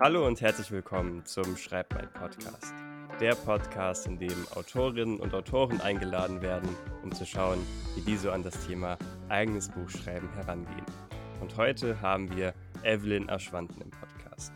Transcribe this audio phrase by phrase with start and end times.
[0.00, 2.72] Hallo und herzlich willkommen zum Schreib mein Podcast.
[3.20, 6.68] Der Podcast, in dem Autorinnen und Autoren eingeladen werden,
[7.02, 7.58] um zu schauen,
[7.96, 8.96] wie die so an das Thema
[9.28, 10.86] eigenes Buchschreiben herangehen.
[11.40, 12.54] Und heute haben wir
[12.84, 14.52] Evelyn Aschwanden im Podcast.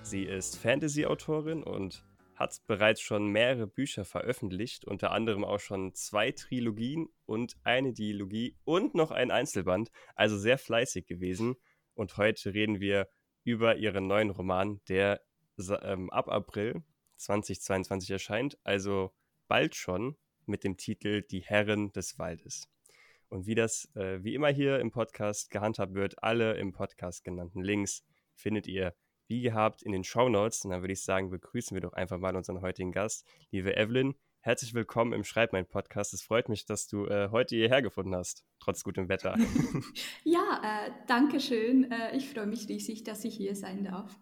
[0.00, 2.02] Sie ist Fantasy-Autorin und
[2.34, 8.56] hat bereits schon mehrere Bücher veröffentlicht, unter anderem auch schon zwei Trilogien und eine Dialogie
[8.64, 11.56] und noch ein Einzelband, also sehr fleißig gewesen.
[11.92, 13.08] Und heute reden wir
[13.46, 15.22] über ihren neuen Roman, der
[15.82, 16.82] ähm, ab April
[17.14, 19.14] 2022 erscheint, also
[19.46, 22.68] bald schon mit dem Titel Die Herren des Waldes.
[23.28, 27.62] Und wie das äh, wie immer hier im Podcast gehandhabt wird, alle im Podcast genannten
[27.62, 28.94] Links findet ihr
[29.28, 30.64] wie gehabt in den Show Notes.
[30.64, 34.16] Und dann würde ich sagen, begrüßen wir doch einfach mal unseren heutigen Gast, liebe Evelyn.
[34.46, 36.14] Herzlich willkommen im Schreib mein Podcast.
[36.14, 39.36] Es freut mich, dass du äh, heute hierher gefunden hast, trotz gutem Wetter.
[40.22, 41.90] ja, äh, danke schön.
[41.90, 44.16] Äh, ich freue mich riesig, dass ich hier sein darf.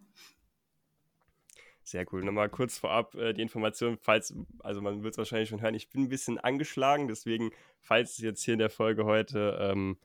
[1.83, 2.25] Sehr cool.
[2.25, 5.91] Nochmal kurz vorab äh, die Information, falls, also man wird es wahrscheinlich schon hören, ich
[5.91, 7.51] bin ein bisschen angeschlagen, deswegen,
[7.83, 9.99] falls jetzt hier in der Folge heute ähm,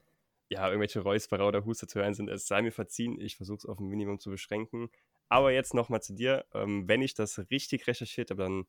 [0.50, 3.18] ja, irgendwelche Räusperer oder Huster zu hören sind, es sei mir verziehen.
[3.18, 4.90] Ich versuche es auf ein Minimum zu beschränken.
[5.30, 6.44] Aber jetzt nochmal zu dir.
[6.52, 8.66] Ähm, wenn ich das richtig recherchiert habe, dann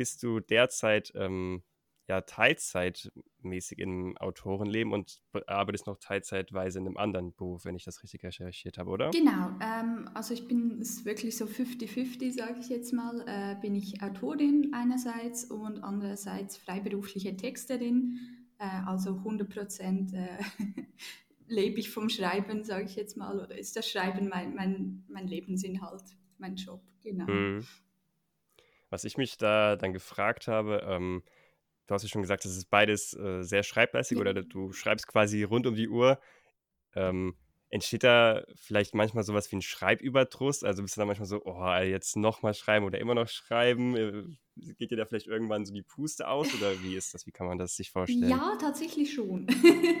[0.00, 1.62] bist du derzeit ähm,
[2.08, 8.02] ja teilzeitmäßig im Autorenleben und arbeitest noch teilzeitweise in einem anderen Beruf, wenn ich das
[8.02, 9.10] richtig recherchiert habe, oder?
[9.10, 13.22] Genau, ähm, also ich bin es wirklich so 50-50, sage ich jetzt mal.
[13.26, 18.18] Äh, bin ich Autorin einerseits und andererseits freiberufliche Texterin.
[18.56, 20.38] Äh, also 100 Prozent äh,
[21.46, 25.28] lebe ich vom Schreiben, sage ich jetzt mal, oder ist das Schreiben mein, mein, mein
[25.28, 26.04] Lebensinhalt,
[26.38, 27.30] mein Job, genau.
[27.30, 27.66] Mhm.
[28.90, 31.22] Was ich mich da dann gefragt habe, ähm,
[31.86, 34.20] du hast ja schon gesagt, das ist beides äh, sehr schreiblässig ja.
[34.20, 36.20] oder du schreibst quasi rund um die Uhr.
[36.94, 37.36] Ähm,
[37.70, 40.64] entsteht da vielleicht manchmal sowas wie ein Schreibüberdruss?
[40.64, 43.96] Also bist du da manchmal so, oh, jetzt nochmal schreiben oder immer noch schreiben?
[43.96, 44.24] Äh,
[44.74, 47.26] geht dir da vielleicht irgendwann so die Puste aus oder wie ist das?
[47.26, 48.28] Wie kann man das sich vorstellen?
[48.28, 49.46] Ja, tatsächlich schon.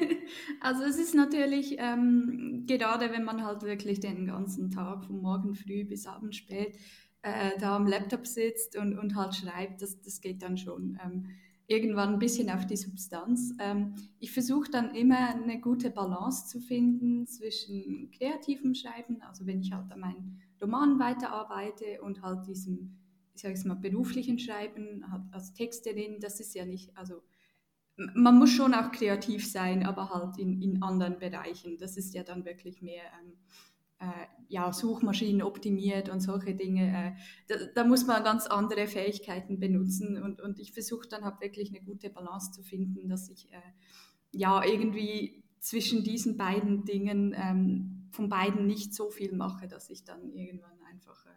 [0.60, 5.54] also es ist natürlich, ähm, gerade wenn man halt wirklich den ganzen Tag von morgen
[5.54, 6.76] früh bis abends spät
[7.22, 10.98] äh, da am Laptop sitzt und, und halt schreibt, das, das geht dann schon.
[11.04, 11.26] Ähm,
[11.70, 13.54] irgendwann ein bisschen auf die Substanz.
[13.60, 19.60] Ähm, ich versuche dann immer eine gute Balance zu finden zwischen kreativem Schreiben, also wenn
[19.60, 22.98] ich halt an meinen Roman weiterarbeite und halt diesem,
[23.34, 27.22] ich sage es mal, beruflichen Schreiben halt als Texterin, das ist ja nicht, also
[28.14, 31.78] man muss schon auch kreativ sein, aber halt in, in anderen Bereichen.
[31.78, 33.69] Das ist ja dann wirklich mehr ähm, äh,
[34.48, 36.88] ja, Suchmaschinen optimiert und solche Dinge.
[36.88, 37.12] Äh,
[37.48, 41.70] da, da, muss man ganz andere Fähigkeiten benutzen und, und ich versuche dann halt wirklich
[41.70, 43.60] eine gute Balance zu finden, dass ich äh,
[44.32, 50.04] ja irgendwie zwischen diesen beiden Dingen ähm, von beiden nicht so viel mache, dass ich
[50.04, 51.30] dann irgendwann einfach äh,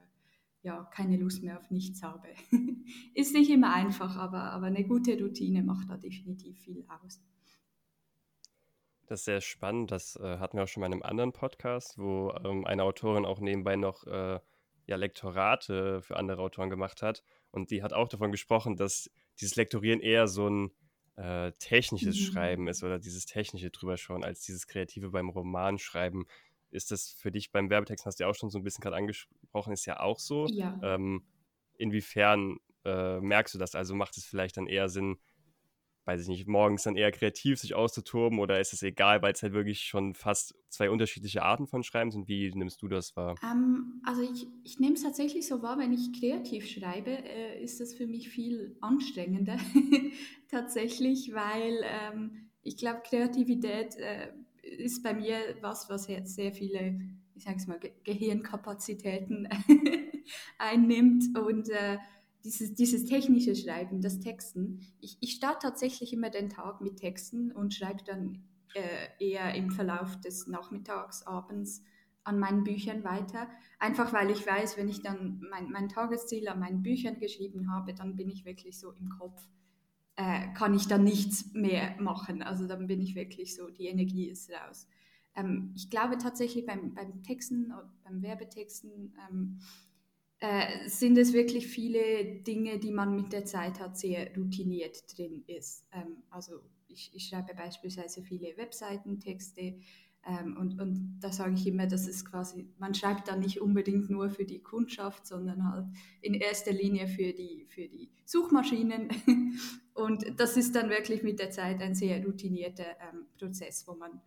[0.63, 2.29] ja, keine Lust mehr auf nichts habe.
[3.13, 7.21] Ist nicht immer einfach, aber, aber eine gute Routine macht da definitiv viel aus.
[9.13, 9.91] Das ist sehr spannend.
[9.91, 13.25] Das äh, hatten wir auch schon mal in einem anderen Podcast, wo ähm, eine Autorin
[13.25, 14.39] auch nebenbei noch äh,
[14.87, 17.23] ja, Lektorate für andere Autoren gemacht hat.
[17.51, 20.71] Und die hat auch davon gesprochen, dass dieses Lektorieren eher so ein
[21.15, 22.23] äh, technisches mhm.
[22.23, 26.25] Schreiben ist oder dieses technische drüber schauen, als dieses kreative beim Romanschreiben.
[26.71, 28.95] Ist das für dich beim Werbetext, hast du ja auch schon so ein bisschen gerade
[28.95, 30.47] angesprochen, ist ja auch so.
[30.47, 30.79] Ja.
[30.81, 31.23] Ähm,
[31.77, 33.75] inwiefern äh, merkst du das?
[33.75, 35.19] Also macht es vielleicht dann eher Sinn,
[36.05, 39.41] weiß ich nicht, morgens dann eher kreativ sich auszutoben oder ist es egal, weil es
[39.41, 42.27] halt wirklich schon fast zwei unterschiedliche Arten von Schreiben sind?
[42.27, 43.35] Wie nimmst du das wahr?
[43.43, 47.79] Ähm, also ich, ich nehme es tatsächlich so wahr, wenn ich kreativ schreibe, äh, ist
[47.79, 49.57] das für mich viel anstrengender
[50.51, 56.99] tatsächlich, weil ähm, ich glaube, Kreativität äh, ist bei mir was, was jetzt sehr viele,
[57.35, 59.47] ich sage es mal, Ge Gehirnkapazitäten
[60.57, 61.97] einnimmt und äh,
[62.43, 64.81] dieses, dieses technische Schreiben, das Texten.
[64.99, 68.43] Ich, ich starte tatsächlich immer den Tag mit Texten und schreibe dann
[68.73, 71.83] äh, eher im Verlauf des Nachmittags, abends
[72.23, 73.49] an meinen Büchern weiter.
[73.79, 77.93] Einfach weil ich weiß, wenn ich dann mein, mein Tagesziel an meinen Büchern geschrieben habe,
[77.93, 79.47] dann bin ich wirklich so im Kopf,
[80.15, 82.41] äh, kann ich dann nichts mehr machen.
[82.41, 84.87] Also dann bin ich wirklich so, die Energie ist raus.
[85.35, 87.73] Ähm, ich glaube tatsächlich beim, beim Texten,
[88.03, 89.59] beim Werbetexten, ähm,
[90.43, 95.41] äh, sind es wirklich viele Dinge, die man mit der Zeit hat, sehr routiniert drin
[95.47, 95.85] ist.
[95.93, 96.59] Ähm, also
[96.89, 99.79] ich, ich, schreibe beispielsweise viele Webseitentexte
[100.27, 104.09] ähm, und, und da sage ich immer, dass es quasi, man schreibt dann nicht unbedingt
[104.09, 105.85] nur für die Kundschaft, sondern halt
[106.19, 109.07] in erster Linie für die, für die Suchmaschinen.
[109.93, 114.19] und das ist dann wirklich mit der Zeit ein sehr routinierter ähm, Prozess, wo man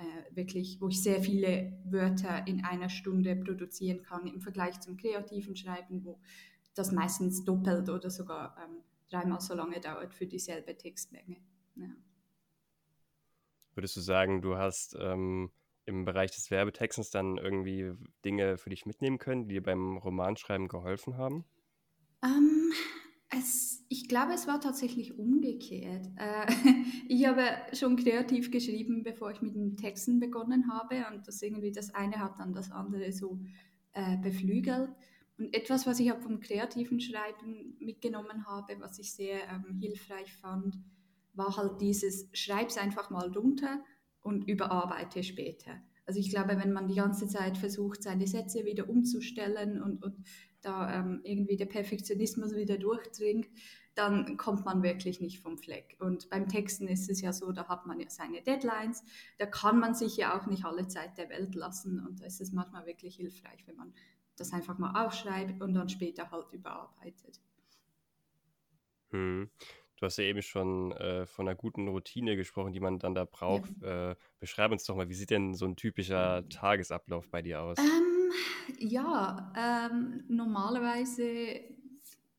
[0.00, 4.96] äh, wirklich, wo ich sehr viele Wörter in einer Stunde produzieren kann im Vergleich zum
[4.96, 6.18] kreativen Schreiben, wo
[6.74, 11.36] das meistens doppelt oder sogar ähm, dreimal so lange dauert für dieselbe Textmenge.
[11.76, 11.88] Ja.
[13.74, 15.50] Würdest du sagen, du hast ähm,
[15.84, 17.92] im Bereich des Werbetextens dann irgendwie
[18.24, 21.44] Dinge für dich mitnehmen können, die dir beim Romanschreiben geholfen haben?
[22.22, 22.72] Ähm,
[23.30, 26.06] es, ich glaube, es war tatsächlich umgekehrt.
[26.16, 26.46] Äh,
[27.08, 31.72] ich habe schon kreativ geschrieben, bevor ich mit den Texten begonnen habe und das irgendwie
[31.72, 33.40] das eine hat dann das andere so
[33.92, 34.90] äh, beflügelt.
[35.38, 40.32] Und etwas, was ich auch vom kreativen Schreiben mitgenommen habe, was ich sehr ähm, hilfreich
[40.34, 40.76] fand,
[41.32, 43.82] war halt dieses Schreib's einfach mal runter
[44.20, 45.80] und überarbeite später.
[46.04, 50.26] Also ich glaube, wenn man die ganze Zeit versucht, seine Sätze wieder umzustellen und, und
[50.62, 53.48] da ähm, irgendwie der Perfektionismus wieder durchdringt,
[53.94, 55.96] dann kommt man wirklich nicht vom Fleck.
[56.00, 59.04] Und beim Texten ist es ja so, da hat man ja seine Deadlines,
[59.38, 62.40] da kann man sich ja auch nicht alle Zeit der Welt lassen und da ist
[62.40, 63.92] es manchmal wirklich hilfreich, wenn man
[64.36, 67.40] das einfach mal aufschreibt und dann später halt überarbeitet.
[69.10, 69.50] Hm.
[69.96, 73.26] Du hast ja eben schon äh, von einer guten Routine gesprochen, die man dann da
[73.26, 73.70] braucht.
[73.82, 74.12] Ja.
[74.12, 77.76] Äh, beschreib uns doch mal, wie sieht denn so ein typischer Tagesablauf bei dir aus?
[77.78, 78.09] Ähm,
[78.78, 81.60] ja, ähm, normalerweise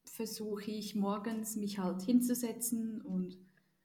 [0.05, 3.37] versuche ich morgens mich halt hinzusetzen und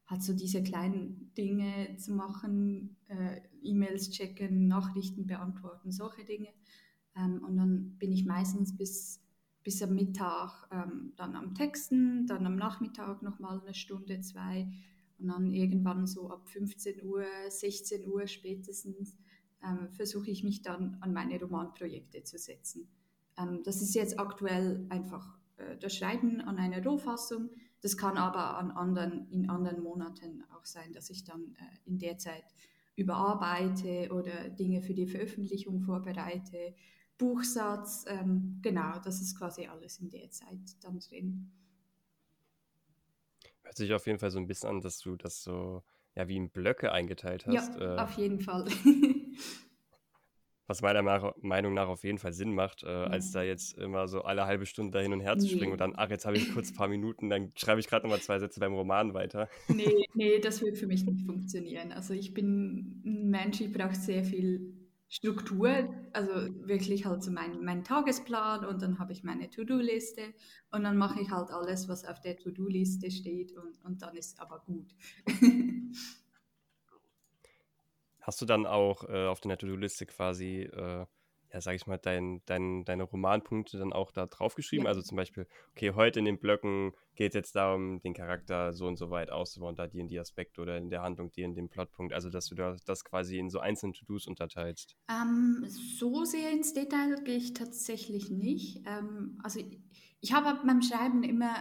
[0.06, 6.48] halt so diese kleinen Dinge zu machen, äh, E-Mails checken, Nachrichten beantworten, solche Dinge.
[7.16, 9.20] Ähm, und dann bin ich meistens bis,
[9.64, 14.70] bis am Mittag ähm, dann am Texten, dann am Nachmittag nochmal eine Stunde, zwei
[15.18, 19.16] und dann irgendwann so ab 15 Uhr, 16 Uhr spätestens
[19.62, 22.88] ähm, versuche ich mich dann an meine Romanprojekte zu setzen.
[23.38, 27.50] Ähm, das ist jetzt aktuell einfach äh, das Schreiben an einer Rohfassung.
[27.80, 31.98] Das kann aber an anderen, in anderen Monaten auch sein, dass ich dann äh, in
[31.98, 32.44] der Zeit
[32.96, 36.74] überarbeite oder Dinge für die Veröffentlichung vorbereite
[37.18, 41.50] Buchsatz, ähm, genau, das ist quasi alles in der Zeit dann drin.
[43.62, 45.82] Hört sich auf jeden Fall so ein bisschen an, dass du das so
[46.14, 47.78] ja wie in Blöcke eingeteilt hast.
[47.78, 48.66] Ja, äh, auf jeden Fall.
[50.66, 51.02] Was meiner
[51.40, 54.66] Meinung nach auf jeden Fall Sinn macht, äh, als da jetzt immer so alle halbe
[54.66, 55.72] Stunde da hin und her zu springen nee.
[55.72, 58.20] und dann, ach, jetzt habe ich kurz ein paar Minuten, dann schreibe ich gerade nochmal
[58.20, 59.48] zwei Sätze beim Roman weiter.
[59.68, 61.92] Nee, nee, das wird für mich nicht funktionieren.
[61.92, 64.74] Also ich bin ein Mensch, ich brauche sehr viel
[65.08, 66.32] Struktur, also
[66.66, 70.22] wirklich halt so mein, mein Tagesplan und dann habe ich meine To-Do-Liste
[70.72, 74.40] und dann mache ich halt alles, was auf der To-Do-Liste steht und, und dann ist
[74.40, 74.94] aber gut.
[78.26, 81.06] Hast du dann auch äh, auf deiner To-Do-Liste quasi äh,
[81.52, 84.84] ja, sag ich mal, dein, dein, deine Romanpunkte dann auch da draufgeschrieben?
[84.84, 84.90] Ja.
[84.90, 88.86] Also zum Beispiel, okay, heute in den Blöcken geht es jetzt darum, den Charakter so
[88.86, 91.54] und so weit auszubauen, da die in die Aspekte oder in der Handlung die in
[91.54, 92.12] dem Plotpunkt.
[92.12, 94.96] Also, dass du das, das quasi in so einzelne To-Dos unterteilst.
[95.08, 98.82] Ähm, so sehr ins Detail gehe ich tatsächlich nicht.
[98.86, 99.80] Ähm, also, ich,
[100.20, 101.54] ich habe beim Schreiben immer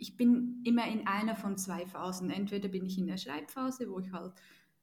[0.00, 2.30] ich bin immer in einer von zwei Phasen.
[2.30, 4.32] Entweder bin ich in der Schreibphase, wo ich halt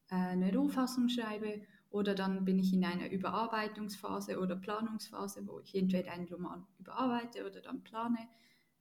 [0.10, 1.62] eine Rohfassung schreibe,
[1.96, 7.46] oder dann bin ich in einer Überarbeitungsphase oder Planungsphase, wo ich entweder einen Roman überarbeite
[7.46, 8.19] oder dann plane.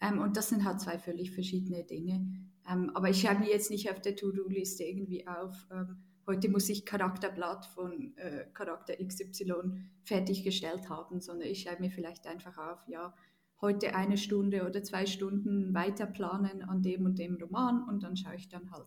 [0.01, 2.27] Ähm, und das sind halt zwei völlig verschiedene Dinge.
[2.69, 6.69] Ähm, aber ich schreibe mir jetzt nicht auf der To-Do-Liste irgendwie auf, ähm, heute muss
[6.69, 12.81] ich Charakterblatt von äh, Charakter XY fertiggestellt haben, sondern ich schreibe mir vielleicht einfach auf,
[12.89, 13.15] ja,
[13.61, 18.17] heute eine Stunde oder zwei Stunden weiter planen an dem und dem Roman und dann
[18.17, 18.87] schaue ich dann halt,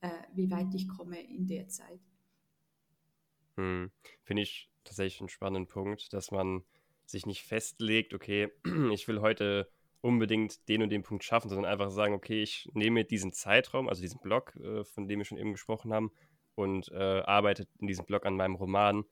[0.00, 2.00] äh, wie weit ich komme in der Zeit.
[3.56, 3.90] Hm.
[4.22, 6.64] Finde ich tatsächlich einen spannenden Punkt, dass man
[7.06, 8.50] sich nicht festlegt, okay,
[8.92, 13.04] ich will heute unbedingt den und den Punkt schaffen, sondern einfach sagen, okay, ich nehme
[13.04, 16.12] diesen Zeitraum, also diesen Blog, äh, von dem wir schon eben gesprochen haben,
[16.54, 19.04] und äh, arbeite in diesem Blog an meinem Roman.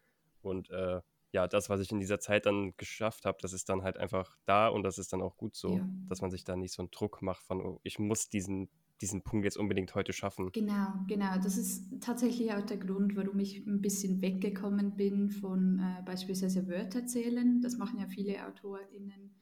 [0.43, 1.01] Und äh,
[1.33, 4.37] ja, das, was ich in dieser Zeit dann geschafft habe, das ist dann halt einfach
[4.47, 5.89] da und das ist dann auch gut so, ja.
[6.09, 8.69] dass man sich da nicht so einen Druck macht von, oh, ich muss diesen
[9.01, 10.51] diesen Punkt jetzt unbedingt heute schaffen.
[10.53, 11.39] Genau, genau.
[11.43, 16.67] Das ist tatsächlich auch der Grund, warum ich ein bisschen weggekommen bin von äh, beispielsweise
[16.69, 17.61] Wörter zählen.
[17.61, 19.35] Das machen ja viele AutorInnen,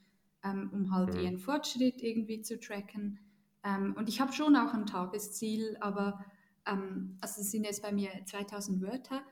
[0.43, 1.21] ähm, um halt mhm.
[1.21, 3.21] ihren Fortschritt irgendwie zu tracken.
[3.63, 6.25] Ähm, und ich habe schon auch ein Tagesziel, aber
[6.67, 9.23] ähm, also es sind jetzt bei mir 2000 Wörter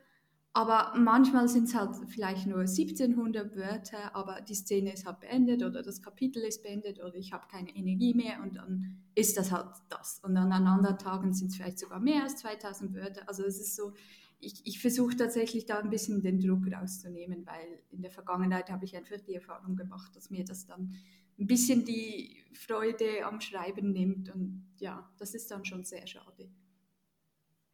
[0.54, 5.62] aber manchmal sind es halt vielleicht nur 1700 Wörter, aber die Szene ist halt beendet
[5.62, 9.50] oder das Kapitel ist beendet oder ich habe keine Energie mehr und dann ist das
[9.50, 10.20] halt das.
[10.22, 13.26] Und dann an anderen Tagen sind es vielleicht sogar mehr als 2000 Wörter.
[13.28, 13.94] Also es ist so,
[14.40, 18.84] ich, ich versuche tatsächlich da ein bisschen den Druck rauszunehmen, weil in der Vergangenheit habe
[18.84, 20.92] ich einfach die Erfahrung gemacht, dass mir das dann
[21.38, 26.50] ein bisschen die Freude am Schreiben nimmt und ja, das ist dann schon sehr schade.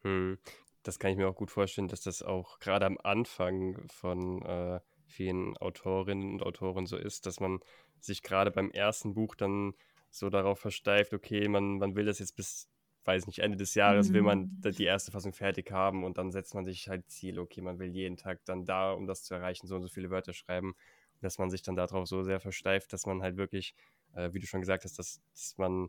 [0.02, 0.38] Hm.
[0.82, 4.80] Das kann ich mir auch gut vorstellen, dass das auch gerade am Anfang von äh,
[5.06, 7.60] vielen Autorinnen und Autoren so ist, dass man
[7.98, 9.74] sich gerade beim ersten Buch dann
[10.10, 12.68] so darauf versteift, okay, man, man will das jetzt bis,
[13.04, 14.14] weiß nicht, Ende des Jahres mhm.
[14.14, 17.60] will man die erste Fassung fertig haben und dann setzt man sich halt Ziel, okay,
[17.60, 20.32] man will jeden Tag dann da, um das zu erreichen, so und so viele Wörter
[20.32, 20.74] schreiben,
[21.20, 23.74] dass man sich dann darauf so sehr versteift, dass man halt wirklich,
[24.14, 25.88] äh, wie du schon gesagt hast, dass, dass man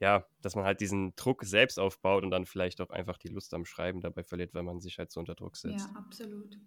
[0.00, 3.52] ja, dass man halt diesen Druck selbst aufbaut und dann vielleicht auch einfach die Lust
[3.52, 5.86] am Schreiben dabei verliert, wenn man sich halt so unter Druck setzt.
[5.86, 6.58] Ja, absolut.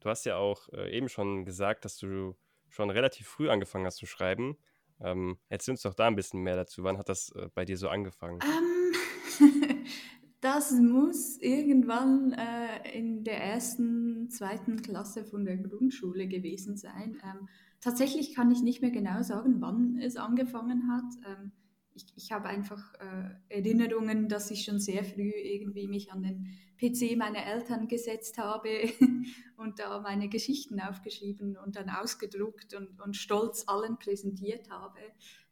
[0.00, 2.36] Du hast ja auch äh, eben schon gesagt, dass du
[2.68, 4.56] schon relativ früh angefangen hast zu schreiben.
[5.00, 6.82] Ähm, erzähl uns doch da ein bisschen mehr dazu.
[6.82, 8.40] Wann hat das äh, bei dir so angefangen?
[8.42, 9.86] Ähm,
[10.40, 17.20] das muss irgendwann äh, in der ersten, zweiten Klasse von der Grundschule gewesen sein.
[17.24, 17.48] Ähm,
[17.80, 21.04] tatsächlich kann ich nicht mehr genau sagen, wann es angefangen hat.
[21.26, 21.52] Ähm,
[21.94, 26.46] ich, ich habe einfach äh, Erinnerungen, dass ich schon sehr früh irgendwie mich an den
[26.78, 28.68] PC meiner Eltern gesetzt habe
[29.56, 35.00] und da meine Geschichten aufgeschrieben und dann ausgedruckt und, und stolz allen präsentiert habe.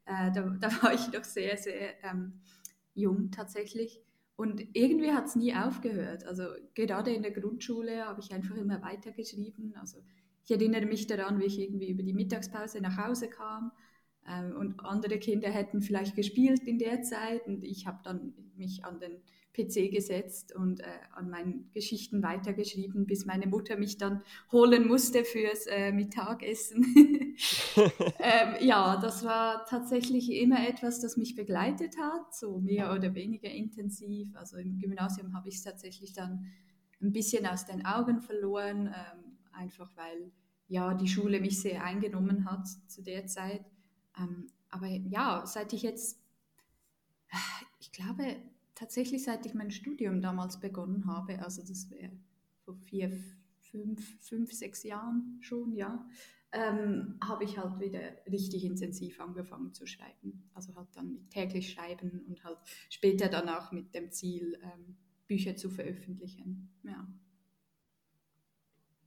[0.04, 2.40] Äh, da, da, war ich noch sehr, sehr ähm,
[2.95, 4.00] jung tatsächlich.
[4.37, 6.25] Und irgendwie hat es nie aufgehört.
[6.25, 9.75] Also gerade in der Grundschule habe ich einfach immer weitergeschrieben.
[9.76, 9.99] Also
[10.45, 13.73] ich erinnere mich daran, wie ich irgendwie über die Mittagspause nach Hause kam
[14.29, 18.85] ähm, und andere Kinder hätten vielleicht gespielt in der Zeit und ich habe dann mich
[18.85, 19.23] an den
[19.55, 25.25] PC gesetzt und äh, an meinen Geschichten weitergeschrieben, bis meine Mutter mich dann holen musste
[25.25, 26.85] fürs äh, Mittagessen.
[27.77, 33.51] ähm, ja, das war tatsächlich immer etwas, das mich begleitet hat, so mehr oder weniger
[33.51, 34.35] intensiv.
[34.35, 36.47] Also im Gymnasium habe ich es tatsächlich dann
[37.01, 39.24] ein bisschen aus den Augen verloren, ähm,
[39.54, 40.32] einfach weil
[40.68, 43.64] ja die Schule mich sehr eingenommen hat zu der Zeit.
[44.18, 46.20] Ähm, aber ja, seit ich jetzt,
[47.80, 48.37] ich glaube,
[48.75, 52.11] tatsächlich seit ich mein Studium damals begonnen habe, also das wäre
[52.64, 53.12] vor vier,
[53.61, 56.06] fünf, fünf, sechs Jahren schon, ja,
[56.52, 60.49] ähm, habe ich halt wieder richtig intensiv angefangen zu schreiben.
[60.54, 62.58] Also halt dann mit täglich schreiben und halt
[62.90, 64.96] später dann auch mit dem Ziel, ähm,
[65.26, 66.70] Bücher zu veröffentlichen.
[66.84, 67.06] Ja.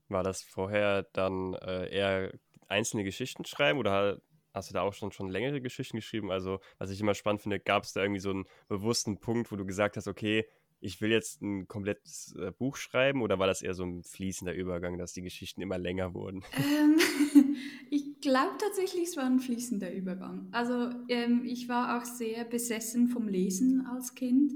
[0.09, 2.33] War das vorher dann äh, eher
[2.67, 4.21] einzelne Geschichten schreiben oder
[4.53, 6.31] hast du da auch schon, schon längere Geschichten geschrieben?
[6.31, 9.55] Also, was ich immer spannend finde, gab es da irgendwie so einen bewussten Punkt, wo
[9.55, 10.45] du gesagt hast, okay,
[10.79, 14.53] ich will jetzt ein komplettes äh, Buch schreiben oder war das eher so ein fließender
[14.53, 16.43] Übergang, dass die Geschichten immer länger wurden?
[16.57, 16.99] Ähm,
[17.89, 20.47] ich glaube tatsächlich, es war ein fließender Übergang.
[20.51, 24.53] Also ähm, ich war auch sehr besessen vom Lesen als Kind.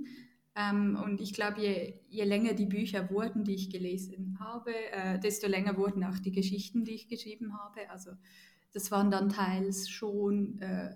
[0.62, 5.20] Ähm, und ich glaube, je, je länger die Bücher wurden, die ich gelesen habe, äh,
[5.20, 7.89] desto länger wurden auch die Geschichten, die ich geschrieben habe.
[7.89, 8.12] Also
[8.74, 10.96] das waren dann teils schon, äh,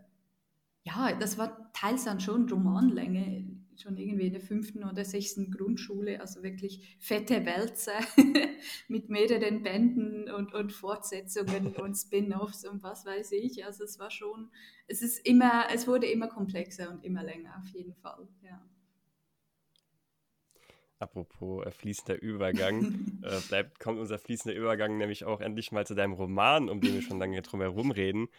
[0.84, 3.45] ja, das war teils dann schon Romanlänge,
[3.77, 8.00] schon irgendwie in der fünften oder sechsten Grundschule, also wirklich fette Wälzer
[8.88, 13.65] mit mehreren Bänden und, und Fortsetzungen und Spin-offs und was weiß ich.
[13.65, 14.50] Also es war schon,
[14.88, 18.62] es ist immer, es wurde immer komplexer und immer länger auf jeden Fall, ja.
[20.99, 25.93] Apropos äh, fließender Übergang, äh, bleibt, kommt unser fließender Übergang nämlich auch endlich mal zu
[25.93, 28.29] deinem Roman, um den wir schon lange drum herum reden.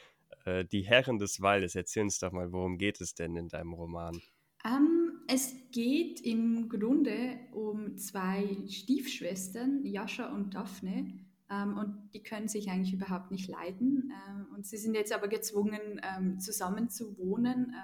[0.44, 1.74] Äh, Die Herren des Waldes.
[1.74, 4.20] Erzähl uns doch mal, worum geht es denn in deinem Roman?
[4.64, 11.12] Um, es geht im Grunde um zwei Stiefschwestern, Jascha und Daphne.
[11.48, 14.12] Um, und die können sich eigentlich überhaupt nicht leiden.
[14.28, 16.00] Um, und sie sind jetzt aber gezwungen,
[16.40, 17.74] zusammen zu wohnen.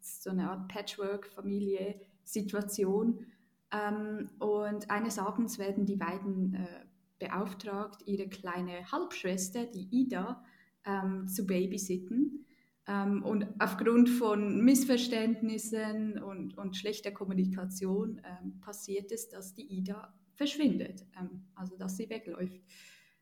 [0.00, 3.26] so eine Art Patchwork-Familie-Situation.
[3.72, 6.84] Ähm, und eines Abends werden die beiden äh,
[7.18, 10.44] beauftragt, ihre kleine Halbschwester, die Ida,
[10.84, 12.46] ähm, zu babysitten.
[12.86, 20.12] Ähm, und aufgrund von Missverständnissen und, und schlechter Kommunikation ähm, passiert es, dass die Ida
[20.34, 22.60] verschwindet, ähm, also dass sie wegläuft.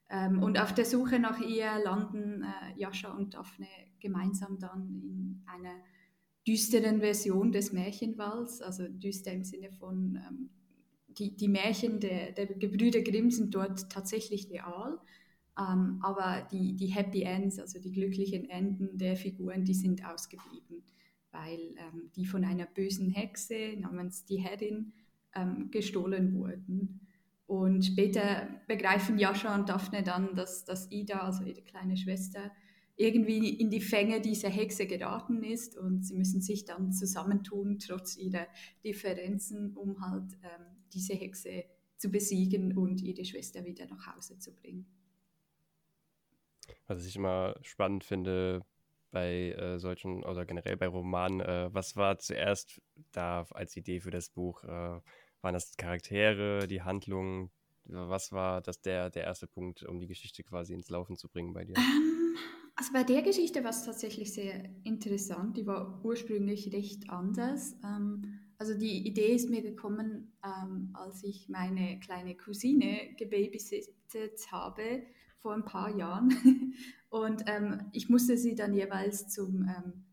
[0.08, 3.68] Ähm, und auf der Suche nach ihr landen äh, Jascha und Daphne
[4.00, 5.74] gemeinsam dann in einer
[6.50, 10.50] düsteren Version des Märchenwalds, also düster im Sinne von, ähm,
[11.06, 14.98] die, die Märchen der, der Gebrüder Grimm sind dort tatsächlich real,
[15.56, 20.82] ähm, aber die, die Happy Ends, also die glücklichen Enden der Figuren, die sind ausgeblieben,
[21.30, 24.92] weil ähm, die von einer bösen Hexe namens die Herrin
[25.36, 27.06] ähm, gestohlen wurden.
[27.46, 32.50] Und später begreifen Jascha und Daphne dann, dass, dass Ida, also ihre kleine Schwester,
[33.00, 38.16] irgendwie in die Fänge dieser Hexe geraten ist und sie müssen sich dann zusammentun, trotz
[38.16, 38.46] ihrer
[38.84, 41.64] Differenzen, um halt ähm, diese Hexe
[41.96, 44.86] zu besiegen und ihre Schwester wieder nach Hause zu bringen.
[46.86, 48.66] Was ich immer spannend finde
[49.10, 54.10] bei äh, solchen oder generell bei Romanen, äh, was war zuerst da als Idee für
[54.10, 54.62] das Buch?
[54.64, 57.50] Äh, waren das Charaktere, die Handlungen?
[57.84, 61.54] Was war das der, der erste Punkt, um die Geschichte quasi ins Laufen zu bringen
[61.54, 61.76] bei dir?
[61.76, 62.19] Ähm,
[62.76, 65.56] also bei der Geschichte war es tatsächlich sehr interessant.
[65.56, 67.76] Die war ursprünglich recht anders.
[67.84, 75.02] Ähm, also die Idee ist mir gekommen, ähm, als ich meine kleine Cousine gebabysittet habe
[75.38, 76.74] vor ein paar Jahren.
[77.08, 79.66] Und ähm, ich musste sie dann jeweils zum,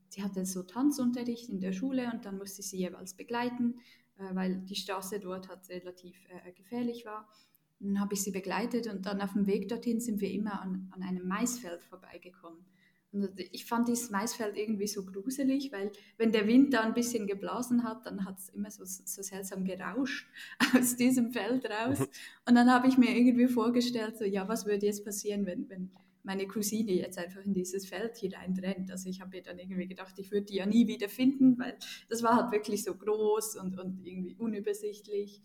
[0.09, 3.75] sie hatte so Tanzunterricht in der Schule und dann musste ich sie jeweils begleiten,
[4.17, 7.29] äh, weil die Straße dort halt relativ äh, gefährlich war.
[7.79, 10.91] Dann habe ich sie begleitet und dann auf dem Weg dorthin sind wir immer an,
[10.95, 12.65] an einem Maisfeld vorbeigekommen.
[13.13, 17.25] Und ich fand dieses Maisfeld irgendwie so gruselig, weil wenn der Wind da ein bisschen
[17.25, 20.27] geblasen hat, dann hat es immer so, so seltsam gerauscht
[20.77, 21.99] aus diesem Feld raus.
[22.45, 25.91] Und dann habe ich mir irgendwie vorgestellt, so ja, was würde jetzt passieren, wenn, wenn
[26.27, 28.91] meine Cousine jetzt einfach in dieses Feld hineintrennt.
[28.91, 31.77] Also ich habe mir dann irgendwie gedacht, ich würde die ja nie wieder finden, weil
[32.09, 35.41] das war halt wirklich so groß und, und irgendwie unübersichtlich.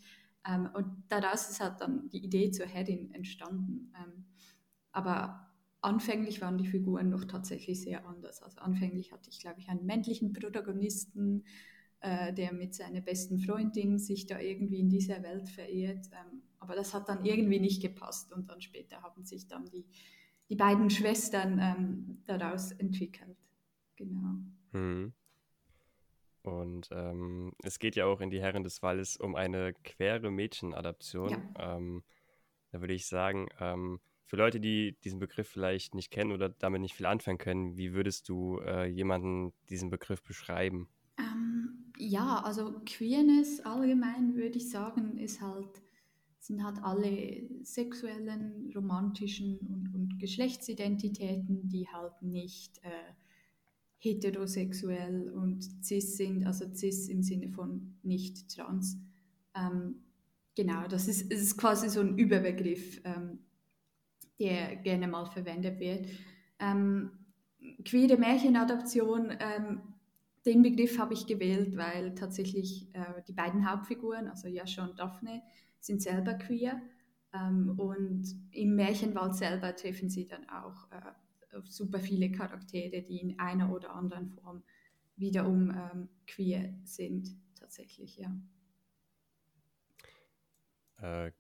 [0.47, 3.93] Ähm, und daraus ist halt dann die Idee zur Herrin entstanden.
[3.97, 4.25] Ähm,
[4.93, 5.49] aber
[5.81, 8.43] anfänglich waren die Figuren noch tatsächlich sehr anders.
[8.43, 11.45] Also anfänglich hatte ich, glaube ich, einen männlichen Protagonisten,
[12.01, 16.07] äh, der mit seiner besten Freundin sich da irgendwie in dieser Welt verirrt.
[16.13, 19.85] Ähm, aber das hat dann irgendwie nicht gepasst und dann später haben sich dann die,
[20.49, 23.37] die beiden Schwestern ähm, daraus entwickelt.
[23.97, 24.37] Genau.
[24.73, 25.13] Hm.
[26.43, 31.31] Und ähm, es geht ja auch in die Herren des Walles um eine quere Mädchenadaption.
[31.31, 31.77] Ja.
[31.77, 32.03] Ähm,
[32.73, 36.81] da würde ich sagen, ähm, für Leute, die diesen Begriff vielleicht nicht kennen oder damit
[36.81, 40.89] nicht viel anfangen können, wie würdest du äh, jemanden diesen Begriff beschreiben?
[41.19, 45.83] Ähm, ja, also Queerness allgemein würde ich sagen, ist halt,
[46.39, 52.89] sind halt alle sexuellen, romantischen und, und Geschlechtsidentitäten, die halt nicht äh,
[54.03, 58.99] heterosexuell und cis sind, also cis im Sinne von nicht trans.
[59.55, 60.03] Ähm,
[60.57, 63.01] genau, das ist, ist quasi so ein Überbegriff.
[63.05, 63.39] Ähm,
[64.43, 66.07] der gerne mal verwendet wird.
[66.59, 67.13] Ähm,
[67.85, 69.81] queere Märchenadaption, ähm,
[70.45, 75.43] den Begriff habe ich gewählt, weil tatsächlich äh, die beiden Hauptfiguren, also Jascha und Daphne,
[75.79, 76.83] sind selber queer.
[77.33, 81.13] Ähm, und im Märchenwald selber treffen sie dann auch äh,
[81.65, 84.63] super viele Charaktere, die in einer oder anderen Form
[85.17, 88.35] wiederum ähm, queer sind, tatsächlich, ja.
[90.99, 91.33] Äh,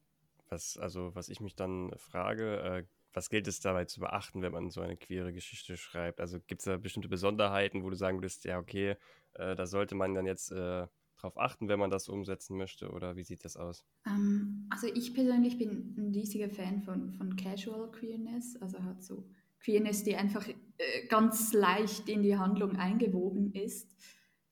[0.48, 4.52] was, also, was ich mich dann frage, äh, was gilt es dabei zu beachten, wenn
[4.52, 6.20] man so eine queere Geschichte schreibt?
[6.20, 8.96] Also gibt es da bestimmte Besonderheiten, wo du sagen würdest, ja, okay,
[9.34, 12.90] äh, da sollte man dann jetzt äh, drauf achten, wenn man das umsetzen möchte?
[12.90, 13.84] Oder wie sieht das aus?
[14.06, 19.02] Um, ähm, also ich persönlich bin ein riesiger Fan von, von Casual Queerness, also hat
[19.02, 19.28] so
[19.64, 23.88] Queerness, die einfach äh, ganz leicht in die Handlung eingewoben ist.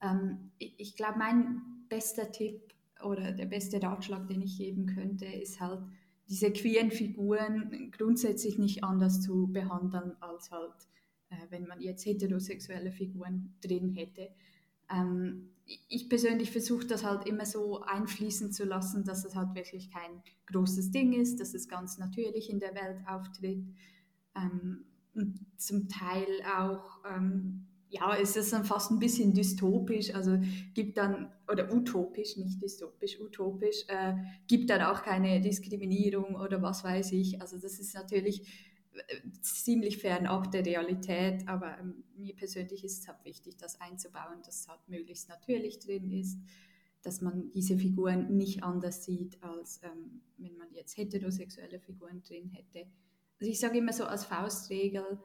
[0.01, 5.61] Ähm, ich, glaube, mein bester Tipp oder der beste Ratschlag, den ich geben könnte, ist
[5.61, 5.83] halt,
[6.31, 10.75] diese queeren Figuren grundsätzlich nicht anders zu behandeln, als halt,
[11.29, 14.29] äh, wenn man jetzt heterosexuelle Figuren drin hätte.
[14.89, 15.51] Ähm,
[15.89, 20.23] ich persönlich versuche das halt immer so einfließen zu lassen, dass es halt wirklich kein
[20.47, 23.65] großes Ding ist, dass es ganz natürlich in der Welt auftritt.
[25.57, 30.39] Zum Teil auch ähm, ja, es ist dann fast ein bisschen dystopisch, also
[30.75, 34.15] gibt dann, oder utopisch, nicht dystopisch, utopisch, äh,
[34.47, 37.41] gibt dann auch keine Diskriminierung oder was weiß ich.
[37.43, 38.49] Also das ist natürlich
[38.93, 44.41] äh, ziemlich fernab der Realität, aber ähm, mir persönlich ist es halt wichtig, das einzubauen,
[44.47, 46.39] dass es halt möglichst natürlich drin ist,
[47.03, 52.51] dass man diese Figuren nicht anders sieht, als ähm, wenn man jetzt heterosexuelle Figuren drin
[52.51, 52.87] hätte.
[53.41, 55.19] Also ich sage immer so als Faustregel,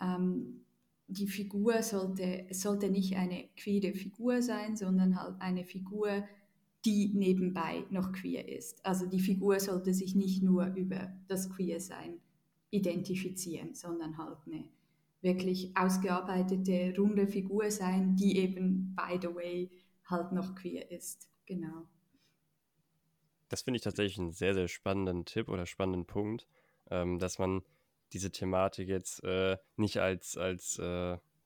[0.00, 0.64] ähm,
[1.08, 6.24] die Figur sollte, sollte nicht eine queere Figur sein, sondern halt eine Figur,
[6.84, 8.84] die nebenbei noch queer ist.
[8.84, 12.20] Also die Figur sollte sich nicht nur über das Queersein
[12.70, 14.68] identifizieren, sondern halt eine
[15.20, 19.70] wirklich ausgearbeitete, runde Figur sein, die eben, by the way,
[20.04, 21.28] halt noch queer ist.
[21.46, 21.88] Genau.
[23.48, 26.46] Das finde ich tatsächlich einen sehr, sehr spannenden Tipp oder spannenden Punkt,
[26.90, 27.62] ähm, dass man
[28.12, 30.84] diese Thematik jetzt äh, nicht als, als äh,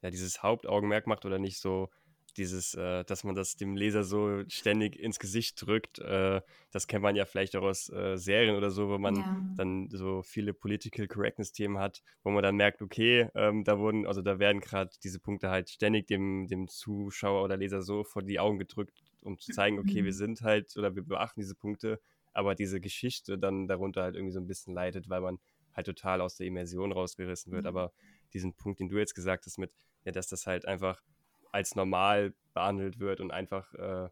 [0.03, 1.91] ja, dieses Hauptaugenmerk macht oder nicht so
[2.37, 5.99] dieses, äh, dass man das dem Leser so ständig ins Gesicht drückt.
[5.99, 9.37] Äh, das kennt man ja vielleicht auch aus äh, Serien oder so, wo man ja.
[9.57, 14.23] dann so viele Political Correctness-Themen hat, wo man dann merkt, okay, ähm, da wurden, also
[14.23, 18.41] da werden gerade diese Punkte halt ständig dem, dem Zuschauer oder Leser so vor die
[18.41, 20.13] Augen gedrückt, um zu zeigen, okay, wir mhm.
[20.13, 22.01] sind halt oder wir beachten diese Punkte,
[22.33, 25.39] aber diese Geschichte dann darunter halt irgendwie so ein bisschen leidet, weil man
[25.75, 27.65] halt total aus der Immersion rausgerissen wird.
[27.65, 27.69] Mhm.
[27.69, 27.93] Aber
[28.33, 29.73] diesen Punkt, den du jetzt gesagt hast, mit,
[30.05, 31.03] ja, dass das halt einfach
[31.51, 34.09] als normal behandelt wird und einfach äh,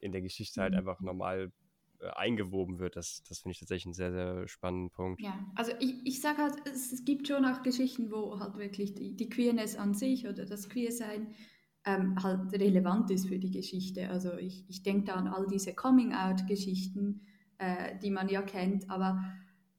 [0.00, 0.78] in der Geschichte halt mhm.
[0.78, 1.52] einfach normal
[2.00, 2.96] äh, eingewoben wird.
[2.96, 5.20] Das, das finde ich tatsächlich einen sehr, sehr spannenden Punkt.
[5.20, 8.94] Ja, also ich, ich sage halt, es, es, gibt schon auch Geschichten, wo halt wirklich
[8.94, 11.34] die, die Queerness an sich oder das Queersein
[11.84, 14.08] ähm, halt relevant ist für die Geschichte.
[14.08, 17.22] Also ich, ich denke da an all diese Coming-out-Geschichten,
[17.58, 19.22] äh, die man ja kennt, aber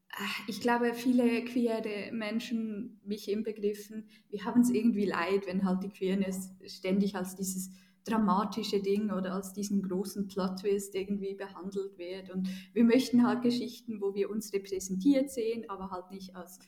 [0.09, 5.83] äh, ich glaube, viele queere Menschen, mich inbegriffen, wir haben es irgendwie leid, wenn halt
[5.83, 7.71] die Queerness ständig als dieses
[8.05, 12.29] dramatische Ding oder als diesen großen Plot-Twist irgendwie behandelt wird.
[12.29, 16.59] Und wir möchten halt Geschichten, wo wir uns repräsentiert sehen, aber halt nicht als,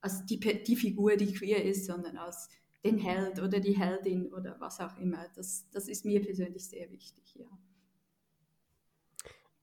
[0.00, 2.48] als die, die Figur, die queer ist, sondern als
[2.84, 5.26] den Held oder die Heldin oder was auch immer.
[5.34, 7.46] Das, das ist mir persönlich sehr wichtig, ja.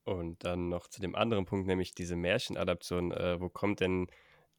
[0.04, 3.12] Und dann noch zu dem anderen Punkt, nämlich diese Märchenadaption.
[3.12, 4.08] Äh, wo kommt denn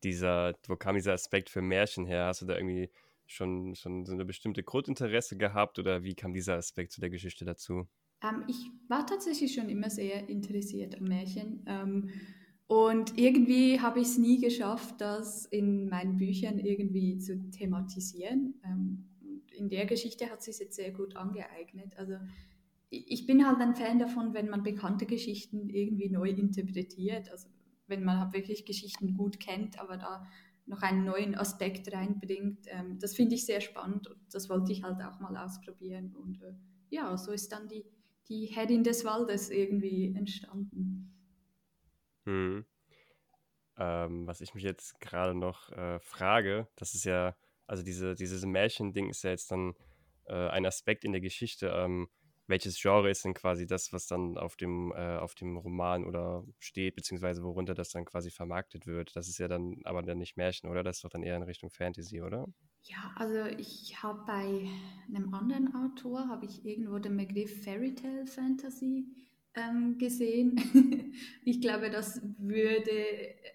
[0.05, 2.27] dieser, wo kam dieser Aspekt für Märchen her?
[2.27, 2.91] Hast du da irgendwie
[3.27, 7.45] schon, schon so eine bestimmte Grundinteresse gehabt oder wie kam dieser Aspekt zu der Geschichte
[7.45, 7.87] dazu?
[8.23, 11.65] Ähm, ich war tatsächlich schon immer sehr interessiert am Märchen.
[11.67, 12.11] Ähm,
[12.67, 18.55] und irgendwie habe ich es nie geschafft, das in meinen Büchern irgendwie zu thematisieren.
[18.65, 19.05] Ähm,
[19.57, 21.97] in der Geschichte hat sich jetzt sehr gut angeeignet.
[21.97, 22.15] Also
[22.93, 27.31] ich bin halt ein Fan davon, wenn man bekannte Geschichten irgendwie neu interpretiert.
[27.31, 27.49] Also
[27.87, 30.27] wenn man halt wirklich Geschichten gut kennt, aber da
[30.67, 32.67] noch einen neuen Aspekt reinbringt.
[32.67, 36.15] Ähm, das finde ich sehr spannend und das wollte ich halt auch mal ausprobieren.
[36.15, 36.55] Und äh,
[36.91, 37.85] ja, so ist dann die,
[38.29, 41.13] die Headin des Waldes irgendwie entstanden.
[42.25, 42.65] Hm.
[43.79, 47.35] Ähm, was ich mich jetzt gerade noch äh, frage, das ist ja,
[47.67, 49.75] also diese, dieses Märchending ist ja jetzt dann
[50.27, 51.69] äh, ein Aspekt in der Geschichte.
[51.75, 52.09] Ähm,
[52.53, 56.45] welches Genre ist denn quasi das, was dann auf dem, äh, auf dem Roman oder
[56.59, 59.17] steht, beziehungsweise worunter das dann quasi vermarktet wird?
[59.17, 60.83] Das ist ja dann aber dann nicht Märchen, oder?
[60.83, 62.47] Das ist doch dann eher in Richtung Fantasy, oder?
[62.83, 64.69] Ja, also ich habe bei
[65.09, 69.07] einem anderen Autor, habe ich irgendwo den Begriff Fairy Tale Fantasy
[69.55, 70.57] ähm, gesehen.
[71.47, 72.93] ich glaube, das würde,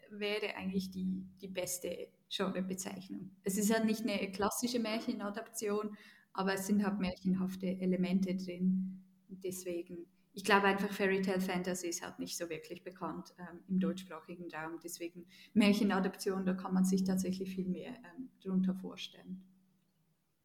[0.10, 3.30] wäre eigentlich die, die beste Genrebezeichnung.
[3.44, 5.96] Es ist ja nicht eine klassische Märchenadaption,
[6.38, 9.04] aber es sind halt märchenhafte Elemente drin.
[9.28, 13.80] deswegen, ich glaube einfach Fairy Tale Fantasy ist halt nicht so wirklich bekannt ähm, im
[13.80, 14.80] deutschsprachigen Raum.
[14.84, 19.44] Deswegen Märchenadaption, da kann man sich tatsächlich viel mehr ähm, drunter vorstellen.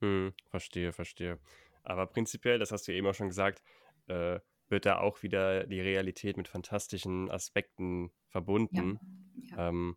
[0.00, 1.38] Hm, verstehe, verstehe.
[1.82, 3.62] Aber prinzipiell, das hast du eben auch schon gesagt,
[4.06, 8.98] äh, wird da auch wieder die Realität mit fantastischen Aspekten verbunden.
[9.34, 9.68] Ja, ja.
[9.68, 9.96] Ähm,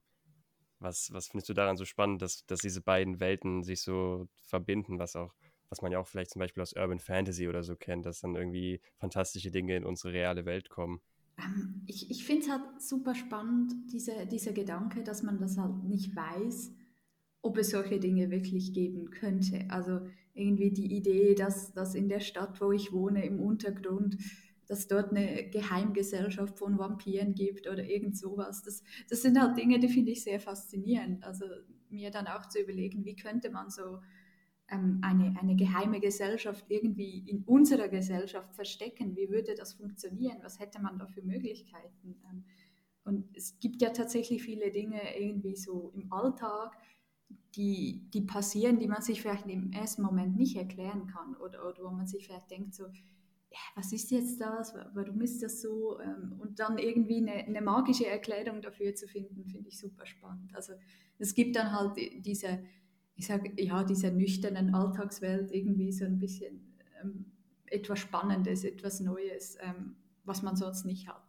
[0.80, 5.00] was, was findest du daran so spannend, dass, dass diese beiden Welten sich so verbinden,
[5.00, 5.34] was auch,
[5.70, 8.36] was man ja auch vielleicht zum Beispiel aus Urban Fantasy oder so kennt, dass dann
[8.36, 11.02] irgendwie fantastische Dinge in unsere reale Welt kommen?
[11.38, 15.84] Ähm, ich ich finde es halt super spannend, diese, dieser Gedanke, dass man das halt
[15.84, 16.72] nicht weiß,
[17.42, 19.66] ob es solche Dinge wirklich geben könnte.
[19.70, 20.02] Also
[20.34, 24.18] irgendwie die Idee, dass, dass in der Stadt, wo ich wohne, im Untergrund
[24.68, 28.64] dass dort eine Geheimgesellschaft von Vampiren gibt oder irgend sowas.
[28.64, 31.24] Das, das sind halt Dinge, die finde ich sehr faszinierend.
[31.24, 31.46] Also
[31.90, 34.00] mir dann auch zu überlegen, wie könnte man so
[34.68, 39.16] eine, eine geheime Gesellschaft irgendwie in unserer Gesellschaft verstecken?
[39.16, 40.38] Wie würde das funktionieren?
[40.42, 42.16] Was hätte man da für Möglichkeiten?
[42.30, 42.44] Ähm,
[43.04, 46.76] und es gibt ja tatsächlich viele Dinge irgendwie so im Alltag,
[47.56, 51.84] die, die passieren, die man sich vielleicht im ersten Moment nicht erklären kann oder, oder
[51.84, 52.86] wo man sich vielleicht denkt, so,
[53.76, 56.00] was ist jetzt das, warum ist das so?
[56.00, 60.54] Ähm, und dann irgendwie eine, eine magische Erklärung dafür zu finden, finde ich super spannend.
[60.56, 60.74] Also
[61.20, 62.64] es gibt dann halt diese,
[63.16, 67.26] ich sage, ja, dieser nüchternen Alltagswelt irgendwie so ein bisschen ähm,
[67.68, 71.22] etwas Spannendes, etwas Neues, ähm, was man sonst nicht hat.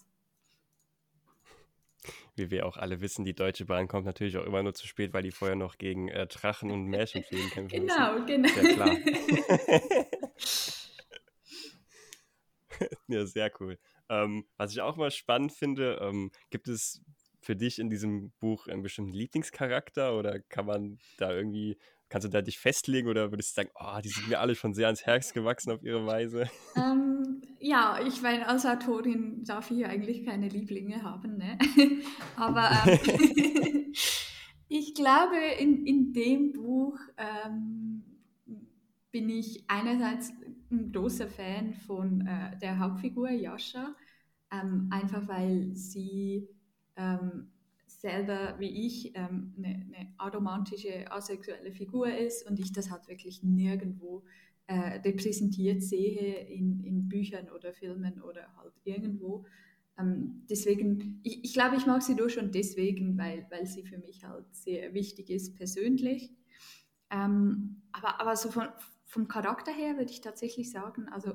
[2.35, 5.15] Wie wir auch alle wissen, die Deutsche Bahn kommt natürlich auch immer nur zu spät,
[5.15, 8.27] weil die vorher noch gegen äh, Drachen und Märchenfeen kämpfen Genau, müssen.
[8.27, 8.49] genau.
[8.49, 8.97] Ja, klar.
[13.09, 13.79] ja, sehr cool.
[14.09, 17.03] Ähm, was ich auch mal spannend finde, ähm, gibt es
[17.47, 21.79] für dich in diesem Buch einen bestimmten Lieblingscharakter oder kann man da irgendwie,
[22.09, 24.75] kannst du da dich festlegen oder würdest du sagen, oh, die sind mir alle schon
[24.75, 26.51] sehr ans Herz gewachsen auf ihre Weise?
[26.77, 31.57] Ähm, ja, ich meine, als Autorin darf ich eigentlich keine Lieblinge haben, ne?
[32.37, 33.93] Aber ähm,
[34.69, 38.03] ich glaube, in, in dem Buch ähm,
[39.13, 40.33] bin ich einerseits
[40.73, 43.95] ein großer Fan von äh, der Hauptfigur Yasha,
[44.51, 46.49] ähm, einfach weil sie
[46.97, 47.51] ähm,
[47.87, 53.43] selber wie ich ähm, eine, eine aromantische, asexuelle Figur ist und ich das halt wirklich
[53.43, 54.25] nirgendwo
[54.67, 59.45] äh, repräsentiert sehe in, in Büchern oder Filmen oder halt irgendwo.
[59.99, 63.99] Ähm, deswegen, ich, ich glaube, ich mag sie nur schon deswegen, weil, weil sie für
[63.99, 66.33] mich halt sehr wichtig ist persönlich.
[67.11, 68.69] Ähm, aber, aber so von,
[69.05, 71.33] vom Charakter her würde ich tatsächlich sagen, also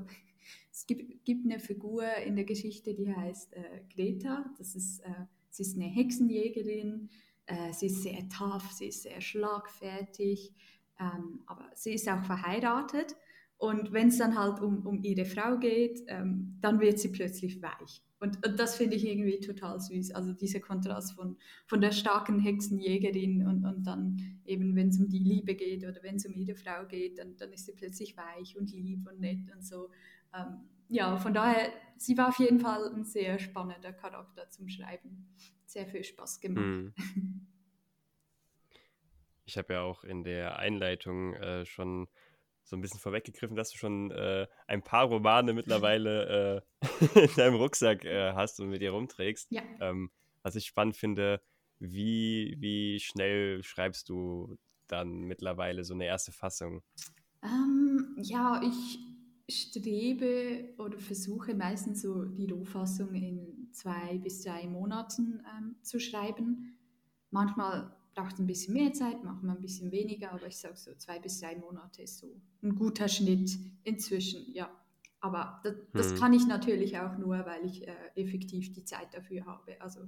[0.72, 4.46] es gibt, gibt eine Figur in der Geschichte, die heißt äh, Greta.
[4.58, 7.10] Das ist, äh, sie ist eine Hexenjägerin.
[7.46, 10.54] Äh, sie ist sehr tough, sie ist sehr schlagfertig,
[11.00, 13.16] ähm, aber sie ist auch verheiratet.
[13.58, 17.62] Und wenn es dann halt um, um ihre Frau geht, ähm, dann wird sie plötzlich
[17.62, 18.02] weich.
[18.20, 20.12] Und, und das finde ich irgendwie total süß.
[20.12, 21.38] Also dieser Kontrast von,
[21.68, 26.02] von der starken Hexenjägerin und, und dann eben, wenn es um die Liebe geht oder
[26.02, 29.20] wenn es um ihre Frau geht, dann, dann ist sie plötzlich weich und lieb und
[29.20, 29.90] nett und so.
[30.36, 30.62] Ähm,
[30.92, 35.34] ja, von daher, sie war auf jeden Fall ein sehr spannender Charakter zum Schreiben.
[35.66, 36.66] Sehr viel Spaß gemacht.
[36.66, 36.94] Mhm.
[39.46, 42.08] Ich habe ja auch in der Einleitung äh, schon
[42.64, 47.56] so ein bisschen vorweggegriffen, dass du schon äh, ein paar Romane mittlerweile äh, in deinem
[47.56, 49.50] Rucksack äh, hast und mit dir rumträgst.
[49.50, 49.62] Ja.
[49.80, 50.12] Ähm,
[50.44, 51.42] was ich spannend finde,
[51.80, 56.84] wie, wie schnell schreibst du dann mittlerweile so eine erste Fassung?
[57.44, 59.00] Ähm, ja, ich
[59.52, 66.78] strebe oder versuche meistens so die Rohfassung in zwei bis drei Monaten ähm, zu schreiben.
[67.30, 70.94] Manchmal braucht es ein bisschen mehr Zeit, manchmal ein bisschen weniger, aber ich sage so
[70.96, 72.28] zwei bis drei Monate ist so
[72.62, 74.70] ein guter Schnitt inzwischen, ja.
[75.22, 76.18] Aber das, das hm.
[76.18, 79.80] kann ich natürlich auch nur, weil ich äh, effektiv die Zeit dafür habe.
[79.80, 80.02] Also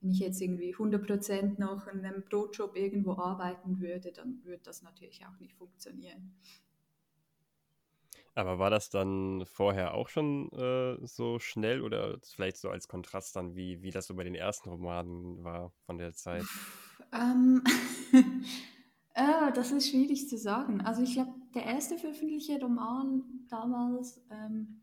[0.00, 4.82] wenn ich jetzt irgendwie 100% noch in einem Brotjob irgendwo arbeiten würde, dann würde das
[4.82, 6.36] natürlich auch nicht funktionieren.
[8.34, 13.36] Aber war das dann vorher auch schon äh, so schnell oder vielleicht so als Kontrast
[13.36, 16.44] dann, wie, wie das so bei den ersten Romanen war von der Zeit?
[17.12, 17.62] Ähm,
[19.14, 20.80] äh, das ist schwierig zu sagen.
[20.80, 24.80] Also ich glaube, der erste veröffentlichte Roman damals, ähm,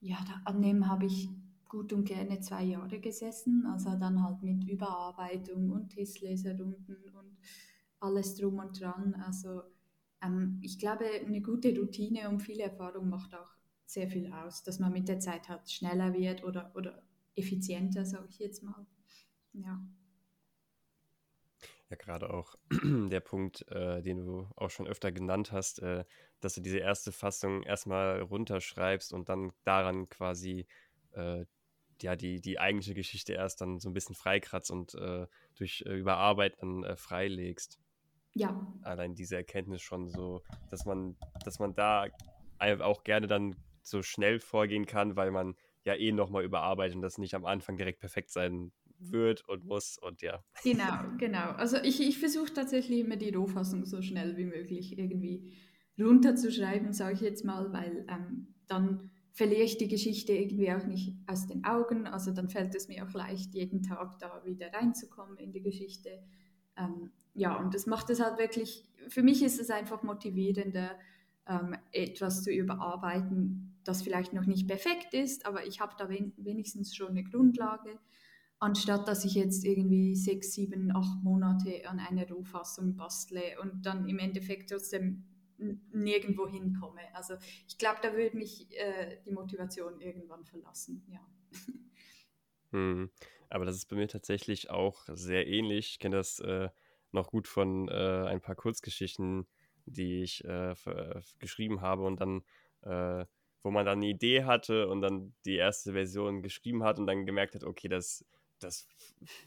[0.00, 1.28] ja, da, an dem habe ich
[1.68, 3.66] gut und gerne zwei Jahre gesessen.
[3.66, 7.36] Also dann halt mit Überarbeitung und Testleserrunden und
[8.00, 9.14] alles drum und dran.
[9.26, 9.62] Also
[10.22, 13.50] ähm, ich glaube, eine gute Routine und viel Erfahrung macht auch
[13.86, 17.02] sehr viel aus, dass man mit der Zeit halt schneller wird oder, oder
[17.34, 18.86] effizienter, sage ich jetzt mal.
[19.52, 19.80] Ja.
[21.88, 22.54] Ja, gerade auch
[23.10, 26.04] der Punkt, äh, den du auch schon öfter genannt hast, äh,
[26.38, 30.66] dass du diese erste Fassung erstmal runterschreibst und dann daran quasi
[31.12, 31.44] äh,
[32.00, 35.96] ja, die, die eigentliche Geschichte erst dann so ein bisschen freikratzt und äh, durch äh,
[35.96, 37.80] Überarbeiten äh, freilegst
[38.34, 38.66] ja.
[38.82, 42.06] allein diese Erkenntnis schon so, dass man, dass man da
[42.58, 47.18] auch gerne dann so schnell vorgehen kann, weil man ja eh nochmal überarbeitet und das
[47.18, 50.44] nicht am Anfang direkt perfekt sein wird und muss und ja.
[50.62, 51.52] Genau, genau.
[51.52, 55.52] Also ich, ich versuche tatsächlich immer die Rohfassung so schnell wie möglich irgendwie
[55.98, 61.14] runterzuschreiben, sage ich jetzt mal, weil ähm, dann verliere ich die Geschichte irgendwie auch nicht
[61.26, 62.06] aus den Augen.
[62.06, 66.22] Also dann fällt es mir auch leicht, jeden Tag da wieder reinzukommen in die Geschichte.
[66.76, 70.98] Ähm, ja, und das macht es halt wirklich, für mich ist es einfach motivierender,
[71.46, 76.32] ähm, etwas zu überarbeiten, das vielleicht noch nicht perfekt ist, aber ich habe da wen
[76.36, 77.98] wenigstens schon eine Grundlage,
[78.58, 84.08] anstatt dass ich jetzt irgendwie sechs, sieben, acht Monate an einer Rohfassung bastle und dann
[84.08, 85.24] im Endeffekt trotzdem
[85.92, 87.00] nirgendwo hinkomme.
[87.14, 87.34] Also
[87.66, 91.20] ich glaube, da würde mich äh, die Motivation irgendwann verlassen, ja.
[92.72, 93.10] Hm.
[93.48, 95.90] Aber das ist bei mir tatsächlich auch sehr ähnlich.
[95.90, 96.68] Ich kenne das äh,
[97.12, 99.46] noch gut von äh, ein paar Kurzgeschichten,
[99.86, 102.42] die ich äh, äh, geschrieben habe und dann,
[102.82, 103.24] äh,
[103.62, 107.26] wo man dann eine Idee hatte und dann die erste Version geschrieben hat und dann
[107.26, 108.24] gemerkt hat, okay, das,
[108.58, 108.86] das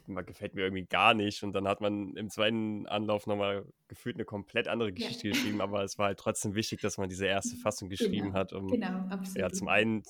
[0.06, 1.44] gefällt mir irgendwie gar nicht.
[1.44, 5.34] Und dann hat man im zweiten Anlauf nochmal gefühlt eine komplett andere Geschichte ja.
[5.34, 8.40] geschrieben, aber es war halt trotzdem wichtig, dass man diese erste Fassung genau, geschrieben genau,
[8.40, 10.04] hat, um genau, ja, zum einen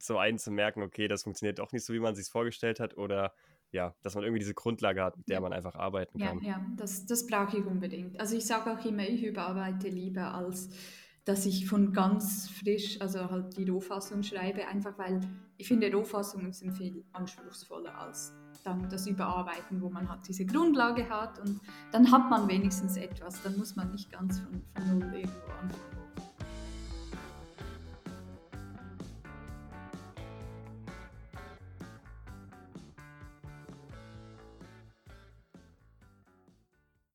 [0.00, 2.96] zum einen zu merken, okay, das funktioniert doch nicht so, wie man sich vorgestellt hat,
[2.96, 3.32] oder
[3.72, 6.40] ja, dass man irgendwie diese Grundlage hat, mit der man einfach arbeiten kann.
[6.40, 8.18] Ja, ja das, das brauche ich unbedingt.
[8.18, 10.70] Also ich sage auch immer, ich überarbeite lieber, als
[11.24, 15.20] dass ich von ganz frisch, also halt die Rohfassung schreibe, einfach weil
[15.58, 18.32] ich finde, Rohfassungen sind viel anspruchsvoller als
[18.64, 21.60] dann das Überarbeiten, wo man halt diese Grundlage hat und
[21.92, 26.27] dann hat man wenigstens etwas, dann muss man nicht ganz von, von null irgendwo anfangen.